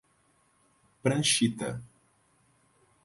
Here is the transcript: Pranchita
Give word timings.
Pranchita 1.03 1.77